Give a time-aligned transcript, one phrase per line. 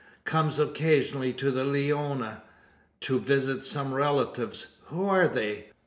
[0.25, 2.41] Comes occasionally to the Leona,
[3.01, 4.77] to visit some relatives.
[4.87, 5.67] Who are they?